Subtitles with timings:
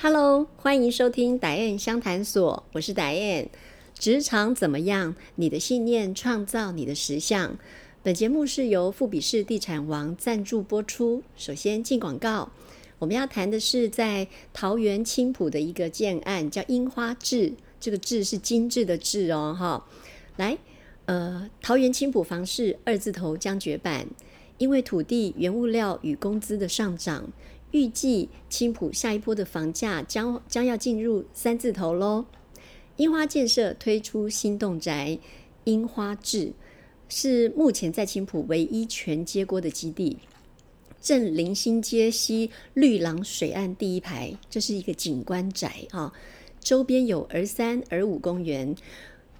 [0.00, 3.50] Hello，欢迎收听达燕相谈所，我是达燕。
[3.98, 5.16] 职场怎么样？
[5.34, 7.58] 你的信念创造你的实相。
[8.04, 11.24] 本节目是由富比士地产王赞助播出。
[11.36, 12.52] 首先进广告，
[13.00, 17.54] 我们要谈的是在桃园青浦的一个建案，叫樱花志。
[17.80, 19.84] 这个志是精致的志哦，哈。
[20.36, 20.56] 来，
[21.06, 24.06] 呃，桃园青浦房市二字头将绝版，
[24.58, 27.32] 因为土地、原物料与工资的上涨。
[27.70, 32.24] 预计青浦下一波的房价将将要进入三字头喽。
[32.96, 35.18] 樱花建设推出新动宅
[35.64, 36.52] 樱花志，
[37.08, 40.18] 是目前在青浦唯一全接锅的基地，
[41.00, 46.12] 正临新街西绿廊水岸第一排，这是一个景观宅啊。
[46.60, 48.74] 周边有儿三儿五公园、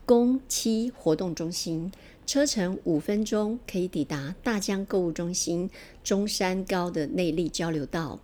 [0.06, 1.90] 公七活动中心。
[2.28, 5.70] 车程五分钟可以抵达大江购物中心、
[6.04, 8.20] 中山高的内力交流道。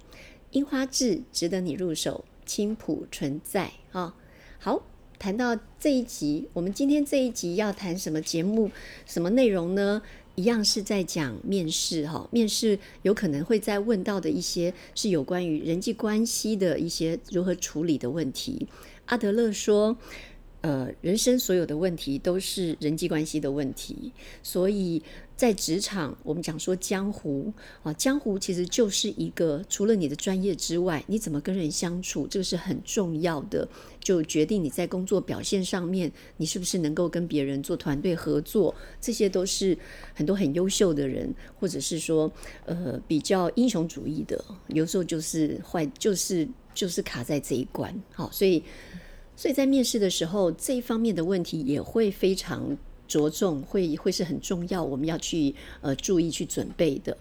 [0.51, 4.15] 樱花志值得你入手，青浦存在啊！
[4.59, 4.83] 好，
[5.19, 8.71] 谈到这一集，我们今天这一集要谈什么节目、
[9.07, 10.03] 什么内容呢？
[10.35, 18.69] 一样是在讲面试哈，面试有可能会在问到的一些是有关于人际关系的一些如何处理的问题。
[19.07, 19.97] 阿德勒说。
[20.65, 24.11] 呃，人生所有的问题都是人际关系的问题，
[24.43, 25.03] 所以
[25.37, 33.69] 在职场，我们讲说江湖啊，江湖其实就是一个除了你的专业之外，你怎么跟人相处，这个是很重要的，
[34.01, 39.77] 就决定你在工作表现上面，你是不是能够跟别人做团队合作，这些都是
[40.15, 42.33] 很多很优秀的人，或者是说
[42.65, 48.63] 呃比较英雄主义的，有时候就是坏，就是就是卡在这一关，好，所以。
[49.37, 57.17] 所以在面试的时候，这一方面的问题也会非常着重，会会是很重要，我们要去呃注意去准备的。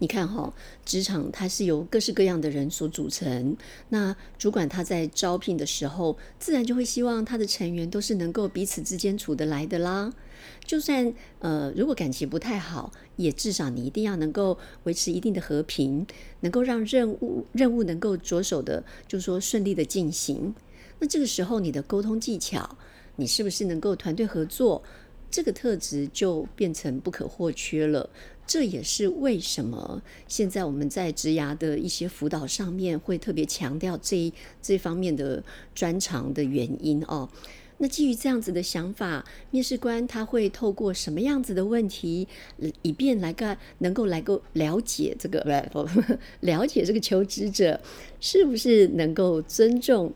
[0.00, 3.56] 你看哈，职场它是由各式各样的人所组成，
[3.88, 10.12] 那主管他在招聘的时候，自然就会希望他的成员都是能够彼此之间处得来的啦。
[10.64, 16.06] 就算呃如果感情不太好，也至少你一定要能够维持一定的和平，
[16.40, 20.54] 能够让任务任务能够着手的，就说顺利的进行。
[20.98, 22.76] 那这个时候，你的沟通技巧，
[23.16, 24.82] 你是不是能够团队合作？
[25.30, 28.08] 这个特质就变成不可或缺了。
[28.46, 34.32] 这也是为什么现在我们在职涯的一些辅导上面会特别强调这
[34.62, 35.44] 这方面的
[35.74, 37.28] 专长的原因哦。
[37.76, 42.26] 那基于这样子的想法，面试官他会透过什么样子的问题，
[42.80, 45.40] 以便来个能够来够了解这个
[46.40, 47.78] 了解这个求职者
[48.18, 50.10] 是不是能够尊重？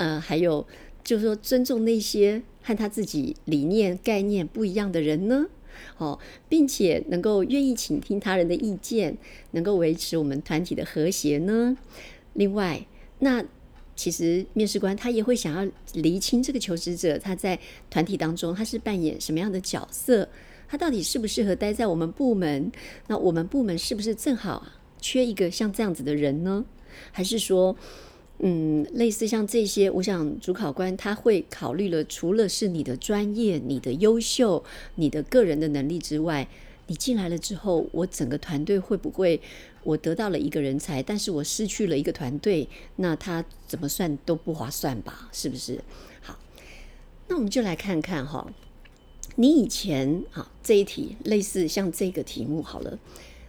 [0.00, 0.66] 呃，还有
[1.04, 5.44] 就是说，尊重那些和他自己理念概念不一样的人呢，
[5.98, 6.18] 哦，
[6.48, 9.18] 并且能够愿意倾听他人的意见，
[9.50, 11.76] 能够维持我们团体的和谐呢。
[12.32, 12.86] 另外，
[13.18, 13.44] 那
[13.94, 20.26] 其实面试官他也会想要厘清这个求职者他在团体当中他是扮演什么样的角色，
[20.66, 22.72] 他到底适不适合待在我们部门？
[23.08, 24.66] 那我们部门是不是正好
[24.98, 26.64] 缺一个像这样子的人呢？
[27.12, 27.76] 还是说？
[28.42, 34.64] 嗯，类似像这些，我想主考官他会考虑了，除了是你的专业、你的优秀、
[34.94, 36.48] 你的个人的能力之外，
[36.86, 39.38] 你进来了之后，我整个团队会不会
[39.84, 45.28] 我得到了一个人才，但是我失去了一个团队，那他怎么算都不划算吧？
[45.32, 45.78] 是不是？
[46.22, 46.38] 好，
[47.28, 48.50] 那我们就来看看哈，
[49.36, 52.98] 你以前啊这一题类似像这个题目好了，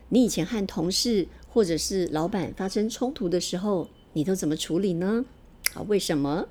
[0.09, 3.88] 你以前和同事或者是老板发生冲突的时候。
[4.13, 5.25] 你都怎么处理呢？
[5.73, 6.47] 啊，为什么？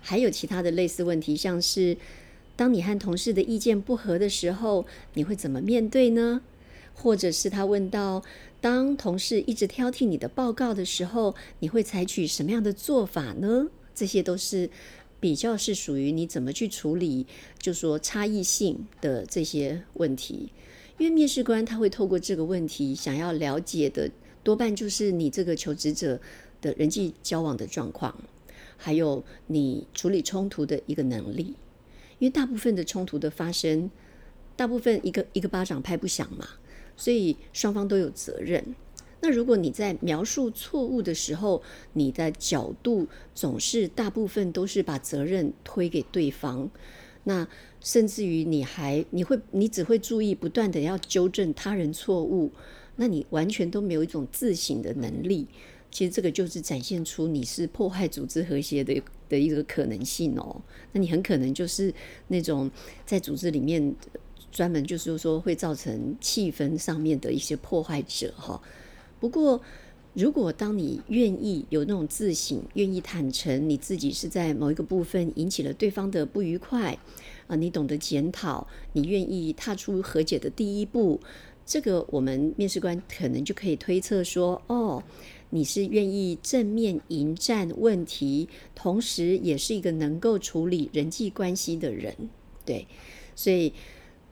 [0.00, 1.96] 还有其他的类似问题，像是
[2.56, 4.84] 当你和同事的意见不合的时候，
[5.14, 6.42] 你会怎么面对呢？
[6.94, 8.22] 或者是他问到，
[8.60, 13.68] 当同事一直挑剔你的报告的时候，你会采取什么样的做法呢？
[13.94, 14.68] 这些都是
[15.20, 17.26] 比较是属于你怎么去处理，
[17.58, 20.50] 就说差异性的这些问题。
[20.98, 24.10] 因为面试官他会透过这个问题想要了解的，
[24.42, 26.20] 多半就是你这个求职者。
[26.62, 28.16] 的人际交往的状况，
[28.78, 31.54] 还有你处理冲突的一个能力，
[32.18, 33.90] 因为大部分的冲突的发生，
[34.56, 36.48] 大部分一个一个巴掌拍不响嘛，
[36.96, 38.74] 所以双方都有责任。
[39.20, 46.68] 那如果你在描述错误的时候，你的角度总是大部分都是把责任推给对方，
[47.22, 47.46] 那
[47.80, 52.50] 甚至于你还你会你只会注意不断的要纠正他人错误，
[52.96, 55.46] 那你完全都没有一种自省的能力。
[55.92, 60.60] 其实这个就是展现出你是破坏组织和谐的的一个可能性哦。
[60.90, 61.94] 那你很可能就是
[62.26, 62.68] 那种
[63.06, 63.94] 在组织里面
[64.50, 68.60] 专门就是说会造成气氛上面的一些破坏者哈。
[69.20, 69.60] 不过
[70.14, 76.98] 如果当你愿意有那种自省，愿意坦诚你自己是在某一个部分引起了对方的不愉快，
[77.46, 81.18] 啊，你懂得检讨，你愿意踏出和解的第一步，
[81.64, 85.02] 这个我们面试官可能就可以推测说，哦，
[85.54, 92.16] 你是愿意正面迎战问题，同时也是一个能够处理人际关系的人，
[92.64, 92.86] 对，
[93.36, 93.70] 所以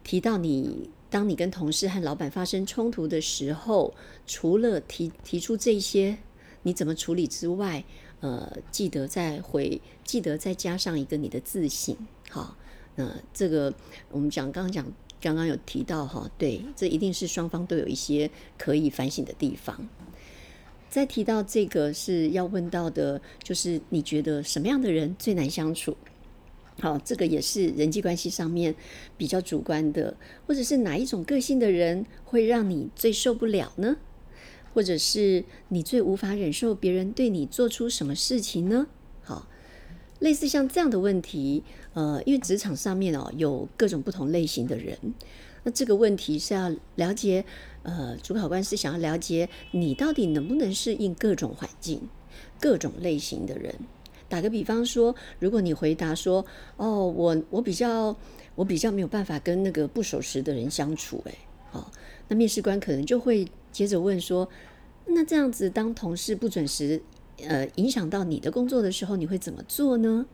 [0.03, 0.89] 提到你。
[1.11, 3.93] 当你跟同事和老板发生冲突的时候，
[4.29, 6.17] 除了提提出这些
[6.63, 7.85] 你怎么处理之外，
[8.21, 11.97] 呃，记得再回，记得再加上一个你的自信，
[12.31, 12.57] 好，
[12.95, 13.75] 那这个
[14.13, 14.87] 我们讲刚刚讲
[15.21, 19.89] 刚刚有提到哈，对，这一定是双方都有一些可以反省的地方。
[20.91, 25.97] 再提到这个是要问到的，就是你觉得什么样的人最难相处？
[26.81, 28.75] 好，这个也是人际关系上面
[29.17, 30.17] 比较主观的，
[30.47, 33.99] 或者是哪一种个性的人会让你最受不了呢？
[34.73, 38.87] 或者是你最无法忍受别人对你做出什么事情呢？
[39.23, 39.47] 好，
[40.19, 44.99] 类似像这样的问题，呃，因为职场上面哦有各种不同类型的人，
[45.63, 47.45] 那这个问题是要了解，
[47.83, 52.09] 呃，主考官是想要了解你到底能不能适应各种环境、
[52.61, 53.75] 各种类型的人。
[54.29, 56.47] 打个比方说，如果你回答说
[56.79, 58.17] ：“哦，我我比较
[58.55, 61.35] 我比较没有办法跟那个不守时的人相处。”哎，
[61.71, 61.91] 好，
[62.29, 64.49] 那面试官可能就会接着问说
[65.05, 67.03] ：“那这样子，当同事不准时，
[67.43, 70.25] 呃，影响到你的工作的时候，你会怎么做呢？”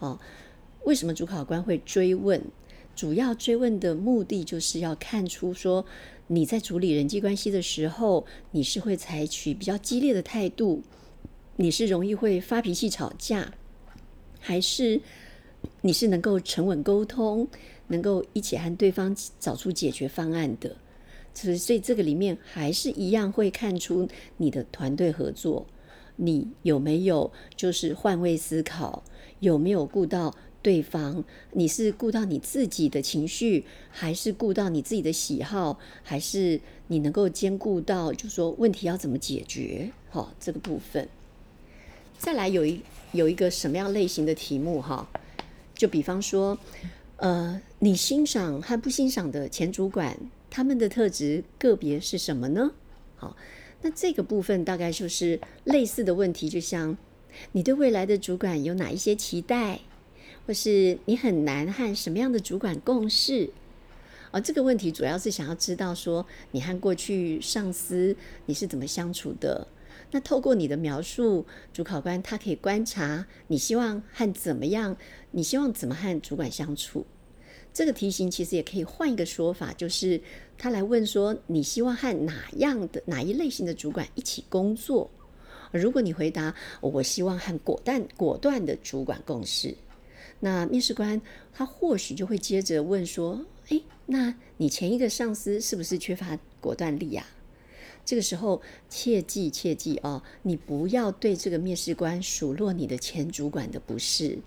[0.00, 0.18] 哦，
[0.82, 2.42] 为什么主考官会追问？
[2.94, 5.84] 主要追问的目的就是要看出说
[6.26, 10.82] 你在处理人际关系的时候，你是会采取比较激烈的态度。
[11.56, 13.54] 你是容易会发脾气吵架，
[14.40, 15.00] 还是
[15.82, 17.46] 你是能够沉稳沟通，
[17.86, 20.76] 能够一起和对方找出解决方案的？
[21.32, 25.66] 所以，所以这个里面还是一样会看出你的团队合作，
[26.16, 29.04] 你有没有就是换位思考，
[29.38, 31.22] 有没有顾到对方？
[31.52, 39.92] 你是顾到你自己的情绪，还是顾到你自己的喜好，还是你能够兼顾到，就说问题要怎么解决？
[40.08, 41.06] 好，这个部分。
[42.16, 42.80] 再来有一
[43.12, 45.06] 有一个什么样类型的题目哈？
[45.74, 46.58] 就比方说，
[47.18, 50.18] 呃，你欣赏和不欣赏的前主管，
[50.48, 52.72] 他们的特质个别是什么呢？
[53.16, 53.36] 好，
[53.82, 56.96] 那这个部分大概就是类似的问题，就像
[57.52, 59.80] 你对未来的主管有哪一些期待，
[60.46, 63.50] 或是你很难和什么样的主管共事？
[64.30, 69.66] 而这个问题主要是想要知道说，你和过去上司你是怎么相处的？
[70.10, 74.96] 那透过你的描述，主考官他可以观察你希望和怎么样，
[75.30, 77.06] 你希望怎么和主管相处。
[77.72, 80.20] 这个题型其实也可以换一个说法，就是
[80.58, 85.10] 他来问说，你希望和哪样的哪一类型的主管一起工作？
[85.72, 89.76] 如果你回答我希望和果断果断的主管共事，
[90.40, 91.20] 那面试官
[91.52, 97.26] 他或许就会接着问说，诶，那你前一个上司是不是缺乏果断力呀？
[98.04, 98.60] 这个时候，
[98.90, 104.38] 切记切记哦，你不要对这个面试官数落你的前主管的不是，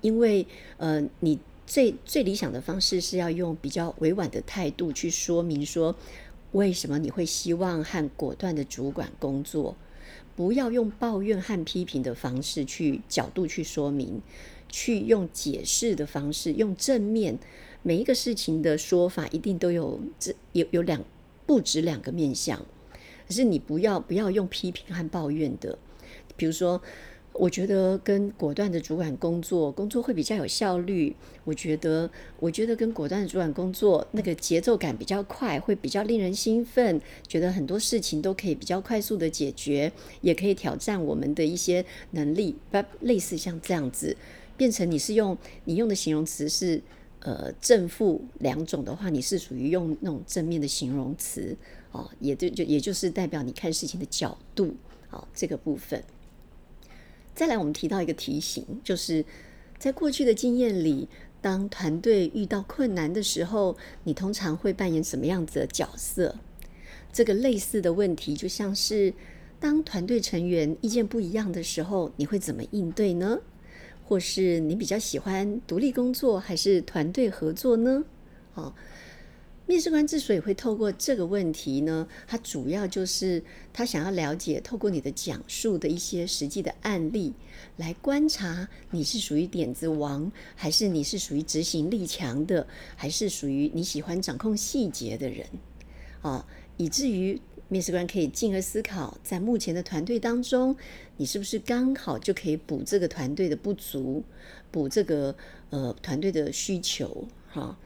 [0.00, 0.46] 因为
[0.78, 5.94] 呃，你最最理想的方式是要用比较委婉的态度去说明说，
[6.52, 9.76] 为什么你会希望和果断的主管工作，
[10.34, 14.22] 不要用抱怨和批评的方式去角度去说明，
[14.76, 17.38] 去用解释的方式，用正面
[17.82, 21.00] 每一个事情的说法一定都有这有有两
[21.46, 22.58] 不止两个面向。
[23.28, 25.78] 可是你不要不要用批评和抱怨的，
[26.36, 26.82] 比如说，
[27.32, 31.14] 我觉得跟果断的主管工作，工作会比较有效率。
[31.44, 42.56] 我觉得，我觉得跟果断的主管工作，那个节奏感比较快，会比较令人兴奋，觉得很多事情都可以比较快速的解决，也可以挑战我们的一些能力。
[42.70, 44.16] 不类似像这样子，
[44.56, 46.80] 变成你是用你用的形容词是
[47.20, 51.56] 呃正负两种的话，你是属于用那种正面的形容词。
[51.92, 54.74] 哦，也就就也就是代表你看事情的角度，
[55.08, 56.02] 好这个部分。
[57.36, 59.24] 再来，我们提到一个提醒，就是
[59.78, 61.08] 在过去的经验里，
[61.40, 66.34] 当团队遇到困难的时候，你通常会扮演什么样子的角色？
[67.12, 69.14] 这个类似的问题，就像是
[69.60, 73.38] 当团队成员意见不一样的时候，你会怎么应对呢？
[74.04, 78.04] 或是你比较喜欢独立工作，还是团队合作呢？
[78.54, 78.72] 哦。
[79.66, 83.42] 面试官之所以会透过这个问题呢，他主要就是
[83.72, 87.32] 他想要了解，透过你的讲述的一些实际的案例，
[87.78, 95.46] 来观察你是属于点子王，还是你是属于执行力强的，还是属于你喜欢掌控细节的人
[96.20, 96.46] 啊？
[96.76, 97.40] 以至于
[97.74, 100.76] 面试官可以进而思考，在目前的团队当中，
[101.16, 104.22] 你是不是刚好就可以补这个团队的不足，
[104.70, 105.34] 补这个
[105.70, 107.76] 呃团队的需求哈。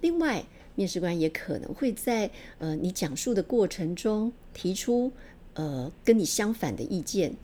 [0.00, 0.42] 另外，
[0.76, 5.12] 面试官也可能会在呃你讲述的过程中提出
[5.52, 7.36] 呃跟你相反的意见，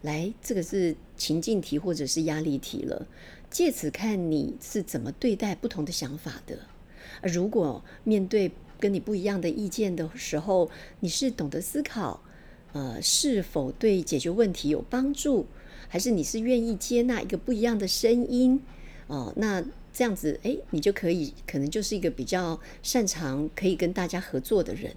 [0.00, 3.06] 来这个是情境题或者是压力题了，
[3.50, 6.58] 借此看你是怎么对待不同的想法的。
[7.22, 8.50] 如果面对
[8.82, 12.20] 跟你不一样的意见的时候，你是懂得思考，
[12.72, 15.46] 呃，是否对解决问题有帮助，
[15.88, 18.60] 还是你是愿意接纳一个不一样的声音？
[19.06, 24.92] 哦，那这样子，哎，你就可以可能就是一个比较擅长可以跟大家合作的人。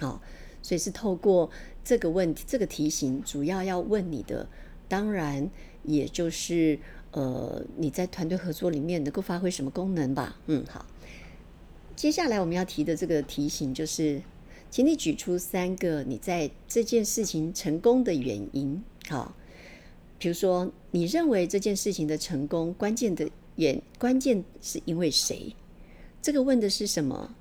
[0.00, 0.22] 好，
[0.62, 1.50] 所以是透过
[1.84, 4.48] 这个问题，这个题型主要要问你的，
[4.88, 5.50] 当然
[5.82, 6.78] 也就是
[7.10, 10.38] 呃，你在团队合作里面能够发挥什么功能吧？
[10.46, 10.86] 嗯，好。
[11.96, 14.20] 接下来我们要提的这个题型就是，
[14.70, 18.84] 请你举出三个你在这件事情成功的原因。
[19.08, 19.34] 好，
[20.18, 25.54] 比如说你认为这件事情的成功关键的原关键是因为谁？
[26.20, 27.34] 这个问的是什么？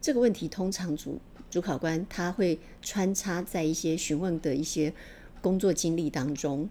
[0.00, 4.92] 这个问题通常主主考官他会穿插在一些询问的一些
[5.40, 6.68] 工作经历当中。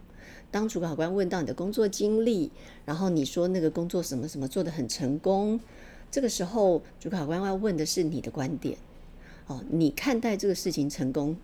[0.51, 2.51] 当主考官问到你的工作经历，
[2.83, 5.57] 然后你说那个工作什么什么做得很成功。
[6.11, 8.77] 这个时候，主考官要问的是你的观点，
[9.47, 11.35] 哦，你看待这个事情成功，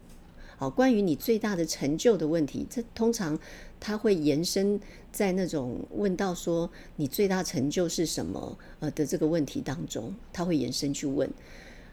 [0.58, 3.38] 好，关于你最大的成就的问题，这通常
[3.80, 4.80] 他会延伸
[5.12, 11.30] 在那种问到说你最大成就是什么呃的这个问题当中，他会延伸去问，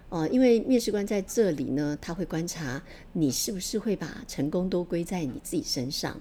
[0.09, 6.19] 哦，因为面试官在这里呢，他会观察你是不是会把成功都归在你自己身上，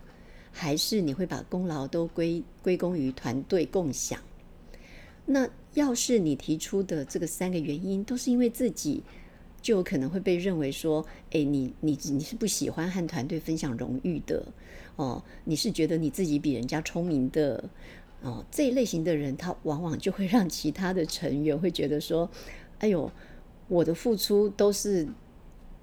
[0.52, 4.20] 还是你会把功劳都归归功于团队共享。
[5.26, 9.04] 那要是你提出的这个三个原因都是因为自己，
[9.62, 14.44] 就有可能会被认为说，哎，你你你是不喜欢和团队分享荣誉的
[14.96, 17.64] 哦，你是觉得你自己比人家聪明的
[18.22, 22.30] 哦，这一类型的人，他往往就会让其他的成员会觉得说，
[22.80, 23.10] 哎呦，
[23.68, 25.08] 我的付出都是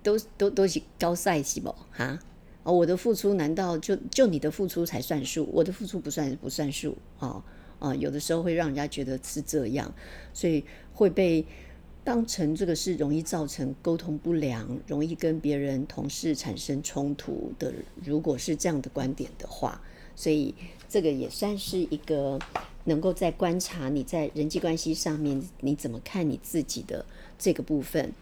[0.03, 2.19] 都都都是高赛是不哈？
[2.65, 5.49] 哦，我的付出难道就就你的付出才算数？
[5.53, 7.43] 我的付出不算不算数哦？
[7.79, 9.95] 啊，有的时候会让人家觉得是这样，
[10.35, 11.45] 所以会被
[12.03, 17.73] 当成这个是容易造成沟通不良、容易跟别人同事产生冲突的。
[18.05, 19.81] 如果是这样的观点的话，
[20.17, 20.55] 所以
[20.89, 22.39] 这个也算是一个
[22.85, 27.05] 能够在观察你在人际关系上面你怎么看你自己的
[27.39, 28.13] 这个部分。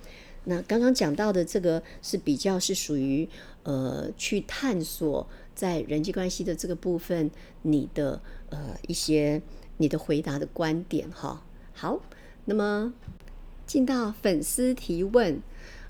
[0.44, 3.28] 那刚刚讲到的这个是比较是属于
[3.62, 5.26] 呃去探索。
[5.56, 7.28] 在人际关系的这个部分，
[7.62, 9.42] 你的呃一些
[9.78, 12.00] 你的回答的观点哈，好，
[12.44, 12.94] 那么
[13.66, 15.42] 进到粉丝提问，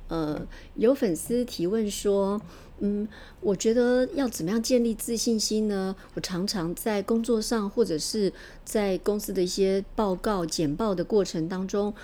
[0.08, 0.46] 呃，
[0.76, 2.40] 有粉丝提问说。
[2.80, 3.08] 嗯，
[3.40, 5.96] 我觉得要怎么样建立自信心呢？
[6.12, 8.30] 我常常在工作上，或者是
[8.64, 11.94] 在公司的一些报告、简报的过程当中，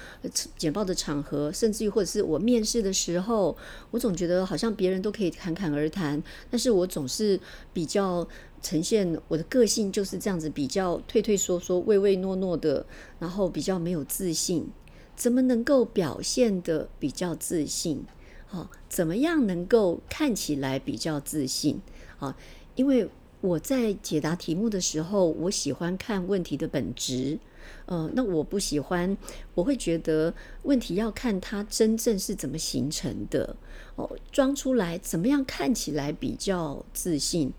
[0.56, 3.54] 简报的场合，甚至于或者是我面试的时候，
[3.90, 7.38] 我总觉得好像别人都可以侃侃而谈，但是我总是
[7.74, 8.26] 比较
[8.62, 12.86] 呈现我的个性就是这样子，比较退退缩缩、唯唯诺诺的，
[13.18, 14.70] 然后比较没有自信。
[15.14, 18.06] 怎么能够表现的比较自信？
[18.52, 21.80] 哦，怎么样能够看起来比较自信？
[22.18, 22.36] 啊，
[22.76, 23.08] 因为
[23.40, 27.38] 我在解答题目的时候，我喜欢看问题的本质。
[27.86, 29.16] 呃，那我不喜欢，
[29.54, 33.56] 我会觉得问题要看它真正是怎么形成的。
[33.96, 37.52] 哦，装出来怎么样看起来比较自信？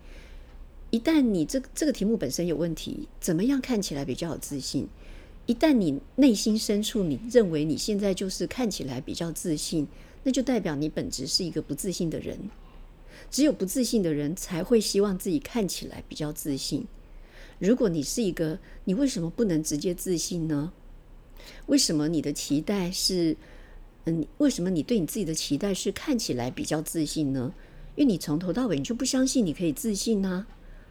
[0.92, 4.88] 一旦你这这个题目本身有问题，怎么样看起来比较有自信？
[5.48, 9.88] 一旦你内心深处你认为你现在就是看起来比较自信。
[10.24, 12.50] 那就代表你本质是一个不自信的人，
[13.30, 16.86] 只有不自信的人才会希望自己看起来比较自信。
[17.60, 20.72] 如果你是一个，你为什么不能直接自信呢？
[21.66, 23.36] 为什么你的期待是，
[24.06, 27.54] 嗯，为什么你对你自己的期待是看起来比较自信呢？
[27.96, 30.48] 因为你从头到尾你就不相信你可以自信呢，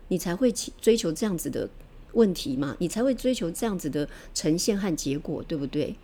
[0.09, 1.69] 你才会追求这样子的
[2.12, 5.97] 问题嘛，你才会追求这样子的呈现和结果，对不对？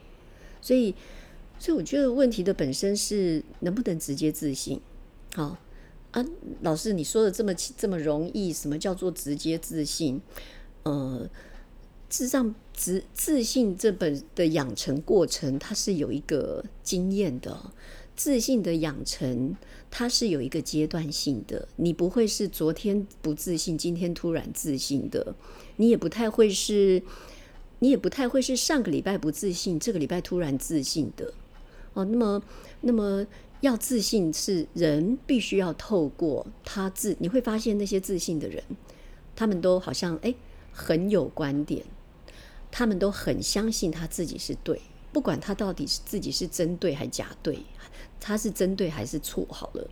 [0.63, 0.95] 所以。
[1.59, 4.81] 所以我觉得问题的本身是能不能直接自信？
[5.35, 5.59] 好
[6.13, 6.25] 啊，
[6.63, 10.21] 老师你说的这么这么容易，什么叫做直接自信？
[10.85, 11.29] 呃，
[12.09, 17.73] 事实上，自自信这本的养成过程，它是有一个经验的。
[18.17, 19.55] 自信的养成，
[19.91, 21.69] 它是有一个阶段性的。
[21.77, 25.37] 你不会是昨天不自信，今天突然自信的。
[25.77, 27.01] 你也不太会是，
[27.79, 31.33] 你也不太会是上个礼拜不自信，这个礼拜突然自信的。
[31.99, 32.43] 哦，那么，
[32.83, 33.27] 那么
[33.61, 38.63] 要自信是人必须要透过他自，你会发现那些自信的人，
[39.35, 40.33] 他们都好像哎
[40.73, 41.85] 很有观点，
[42.71, 44.81] 他们都很相信他自己是对，
[45.13, 47.59] 不管他到底是自己是真对还假对，
[48.21, 49.91] 他是真对还是错，好了，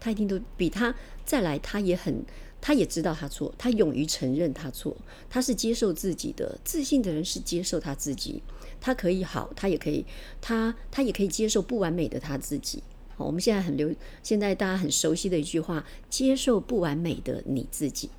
[0.00, 0.92] 他一定都比他
[1.24, 2.24] 再来，他也很，
[2.60, 4.96] 他也知道他错，他勇于承认他错，
[5.30, 8.42] 他是接受自己的，自信的人是接受他自己，
[8.84, 10.04] 他可以好，他也可以，
[10.42, 12.82] 他他也可以接受不完美的他自己。
[13.16, 13.90] 我们现在很流，
[14.22, 18.10] 现在大家很熟悉的一句话：接受不完美的你自己。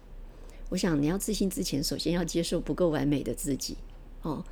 [0.70, 3.78] 我想你要自信之前，首先要接受不够完美的自己
[4.24, 4.44] 哦。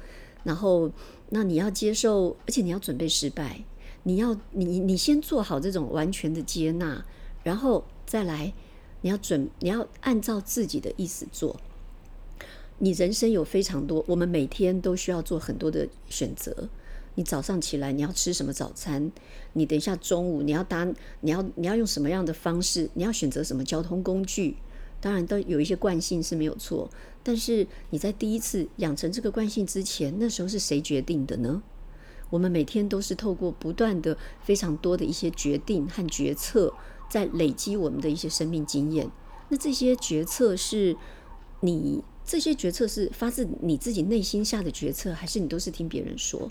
[0.44, 0.92] 然后，
[1.30, 3.64] 那你要接受，而且你要准备失败。
[4.04, 7.04] 你要你你先做好这种完全的接纳，
[7.42, 8.54] 然后再来，
[9.02, 11.60] 你要准你要按照自己的意思做。
[12.80, 16.70] 你人生有非常多，我们每天都需要做很多的选择。
[17.16, 19.12] 你早上起来你要吃什么早餐？
[19.54, 20.84] 你等一下中午你要搭
[21.22, 22.90] 你要你要用什么样的方式？
[22.96, 24.58] 你要选择什么交通工具？
[25.00, 26.90] 当然都有一些惯性是没有错，
[27.22, 31.62] 但是你在第一次养成这个惯性之前，那时候是谁决定的呢？
[32.30, 36.74] 我们每天都是透过不断的非常多的一些决定和决策，
[37.10, 39.12] 在累积我们的一些生命经验。
[39.50, 40.96] 那这些决策是
[41.60, 46.50] 你这些决策是发自你自己内心下的决策，还是你都是听别人说？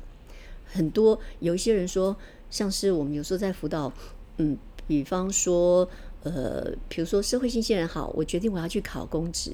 [0.67, 2.17] 很多有一些人说，
[2.51, 3.93] 像是我们有时候在辅导，
[4.37, 5.89] 嗯，比方说，
[6.23, 9.53] 呃，比如说社会新鲜人好，我决定我要去考公职。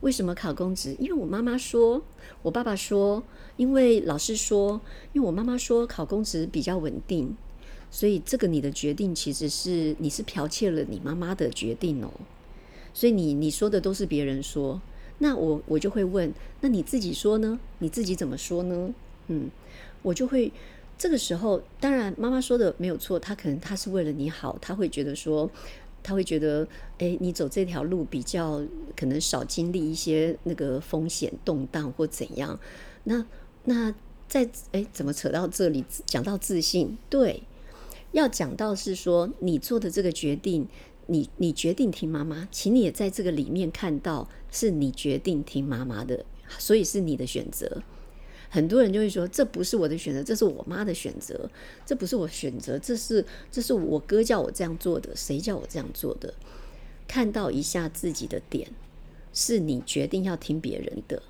[0.00, 0.94] 为什么考公职？
[0.98, 2.02] 因为我妈妈说，
[2.42, 3.22] 我爸爸说，
[3.56, 4.80] 因为老师说，
[5.14, 7.34] 因为我妈妈说考公职比较稳定，
[7.90, 12.10] 所以这个你的决定其实是你是剽窃了你妈妈的决定哦。
[12.92, 14.80] 所以你你说的都是别人说，
[15.24, 17.58] 那我我就会问，那你自己说呢？
[17.78, 18.92] 你自己怎么说呢？
[19.28, 19.50] 嗯。
[20.02, 20.52] 我就会
[20.98, 25.50] 这个时候，当然妈妈说的没有错，她可能她是为了你好，她会觉得说，
[26.02, 28.62] 她会觉得，哎，你走这条路比较
[28.94, 32.60] 可能少经历一些那个风险动荡或怎样。
[33.04, 33.24] 那
[33.64, 33.94] 那
[34.28, 36.98] 在哎，怎么扯到这里讲到自信？
[37.08, 37.42] 对，
[38.12, 40.68] 要讲到是说你做的这个决定，
[41.06, 46.24] 你你决定听妈妈，请你也在这个里面看到是你决定听妈妈的，
[46.58, 47.82] 所以是你的选择。
[48.48, 51.50] 很多人就会说，这不是我的选择，这是我妈的选择，
[51.84, 56.32] 这不是我选择，这是这是我哥叫我这样做的，谁叫我这样做的？
[57.08, 58.68] 看到一下自己的点，
[59.32, 61.20] 是你决定要听别人的，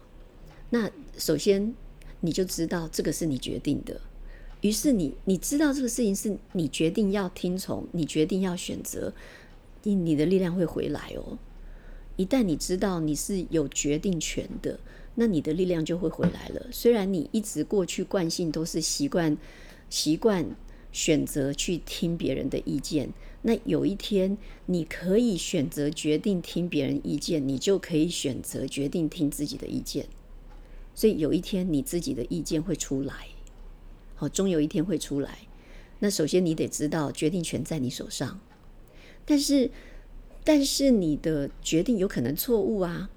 [0.68, 1.74] 那首先
[2.20, 3.98] 你就知道这个是你决定的，
[4.60, 9.14] 于是你你知道这个事情是你决定要听从，你决定要选择，
[9.82, 11.38] 你你的力量会回来哦。
[12.16, 14.78] 一旦你知道你是有决定权的。
[15.16, 16.66] 那你的力量就会回来了。
[16.72, 19.36] 虽然你一直过去惯性都是习惯
[19.88, 20.44] 习惯
[20.90, 23.08] 选择去听别人的意见，
[23.42, 30.06] 那有一天你可以选择决定听别人意见，你就可以选择决定听自己的意见。
[30.96, 33.28] 所以有一天你自己的意见会出来，
[34.16, 35.38] 好，终有一天会出来。
[36.00, 38.40] 那首先你得知道决定权在你手上，
[39.24, 39.70] 但是
[40.44, 43.10] 但是你的决定有可能错误啊。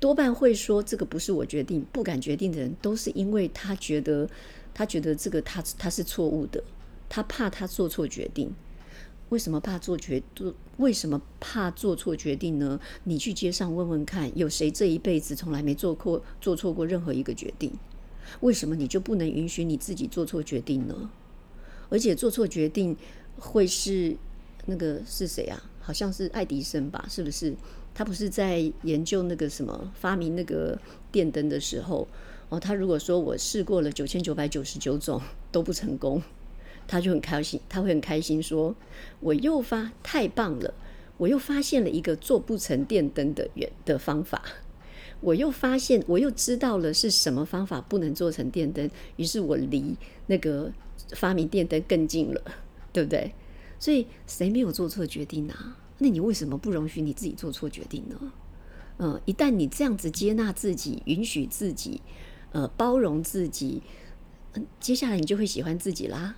[0.00, 4.28] 多半会说这个不是我决定，不敢决定的人都是因为他觉得，
[4.74, 6.62] 他觉得这个他他是错误的，
[7.08, 8.52] 他怕他做错决定。
[9.30, 10.22] 为什么怕做决？
[10.76, 12.78] 为什么怕做错决定呢？
[13.04, 17.72] 你去街上问问看，有谁这一辈子从来没做过做错过任何一个决定？
[18.40, 21.10] 为什么你就不能允许你自己做错决定呢？
[21.88, 22.96] 而且做错决定
[23.38, 24.16] 会是
[24.66, 25.62] 那个是谁啊？
[25.84, 27.04] 好像是爱迪生吧？
[27.08, 27.54] 是不是？
[27.94, 30.76] 他不是在研究那个什么发明那个
[31.12, 32.08] 电灯的时候
[32.48, 35.20] 哦，他如果说我试过了九千九百九十九种
[35.52, 36.20] 都不成功，
[36.88, 38.74] 他就很开心，他会很开心说，
[39.20, 40.74] 我又发太棒了，
[41.18, 44.42] 我又发现了一个做不成电灯的原的方法，
[45.20, 49.94] 我又发现我又知道了是什么方法不能做成电灯，于是我离
[50.26, 50.72] 那个
[51.10, 52.42] 发明电灯更近了，
[52.92, 53.32] 对不对？
[53.84, 55.54] 所以谁没有做错决定呢？
[55.98, 58.32] 那你为什么不容许你自己做错决定呢？
[58.96, 62.00] 嗯，一旦你这样子接纳自己、允许自己、
[62.52, 63.82] 呃，包容自己，
[64.80, 66.34] 接下来你就会喜欢自己啦，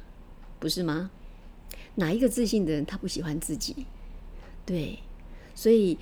[0.59, 1.13] 不是吗？
[1.95, 3.87] 哪一个自信的人他不喜欢自己？
[4.65, 4.99] 对，
[5.55, 5.99] 所以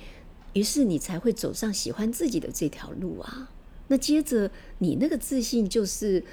[0.53, 3.51] 于是你才会走上喜欢自己的这条路啊。
[3.89, 6.25] 那接着你那个自信就是，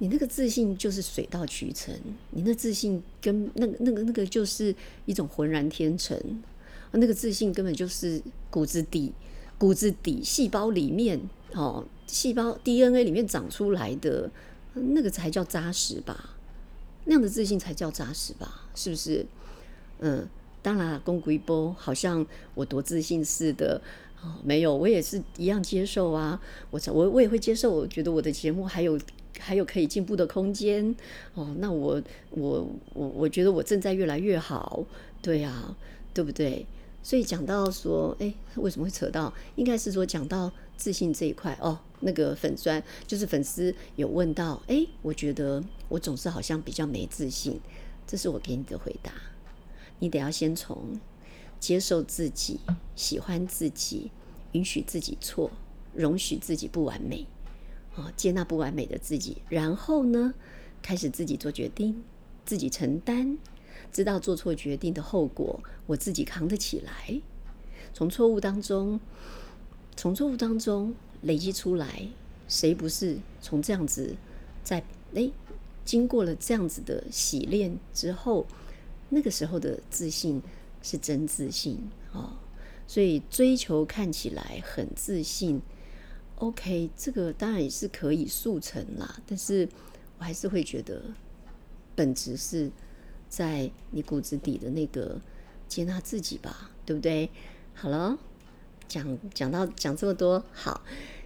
[0.00, 1.94] 你那个自信就是水到渠成，
[2.30, 6.18] 你那自信跟那个那个那个就是一种浑然天成。
[6.92, 9.12] 那个自信根本就是骨子底、
[9.58, 11.20] 骨子底细胞里面
[11.52, 14.28] 哦，细胞 DNA 里面长出来的
[14.72, 16.30] 那个才叫扎实吧？
[17.04, 18.68] 那样的自信才叫扎实吧？
[18.74, 19.24] 是不是？
[20.00, 20.26] 嗯，
[20.62, 23.80] 当然，公归波好像我多自信似的。
[24.22, 26.40] 哦，没有，我也是一样接受啊。
[26.70, 28.98] 我我我也会接受，我觉得我的节目还有
[29.40, 30.94] 还有可以进步的空间。
[31.34, 32.00] 哦，那我
[32.30, 34.84] 我我我觉得我正在越来越好。
[35.22, 35.76] 对啊，
[36.14, 36.66] 对不对？
[37.02, 39.32] 所以讲到说，哎，为什么会扯到？
[39.56, 41.78] 应该是说讲到自信这一块哦。
[42.00, 47.60] 那个粉砖就是粉丝有问到，哎，我觉得我总是好像比较没自信。
[48.06, 49.12] 这是我给你的回答。
[49.98, 50.98] 你得要先从
[51.58, 52.58] 接受自己、
[52.96, 54.10] 喜欢自己、
[54.52, 55.50] 允许自己错、
[55.94, 57.26] 容许自己不完美，
[58.16, 60.34] 接纳不完美的自己，然后呢，
[60.82, 62.02] 开始自己做决定，
[62.44, 63.38] 自己承担。
[63.92, 67.20] 知道做错决定的后果，我自己扛得起来。
[67.92, 69.00] 从错误当中，
[69.96, 72.06] 从错误当中累积出来，
[72.46, 74.14] 谁不是从这样子，
[74.62, 74.84] 在
[75.14, 75.32] 诶
[75.84, 78.46] 经过了这样子的洗练之后，
[79.08, 80.40] 那个时候的自信
[80.82, 81.76] 是真自信
[82.12, 82.34] 哦。
[82.86, 85.60] 所以追求看起来很自信
[86.40, 89.22] ，OK，这个当然也是可以速成啦。
[89.26, 89.66] 但是
[90.18, 91.00] 我还是会觉得
[91.94, 92.70] 本质是。
[93.30, 95.20] 在你骨子底的那个
[95.68, 97.30] 接纳自己吧，对不对？
[97.74, 98.18] 好了，
[98.88, 100.82] 讲讲到讲这么多，好，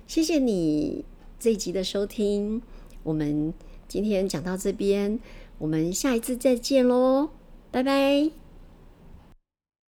[0.06, 1.02] 谢谢你
[1.40, 2.60] 这一集的收听。
[3.02, 3.54] 我们
[3.88, 5.18] 今天讲到这边，
[5.56, 7.30] 我们下一次再见喽，
[7.70, 8.43] 拜拜。